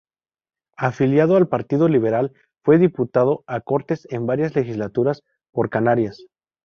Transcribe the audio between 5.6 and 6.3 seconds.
Canarias.